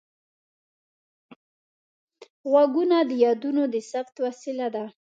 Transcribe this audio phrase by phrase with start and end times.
[2.49, 4.85] غوږونه د یادونو د ثبت وسیله ده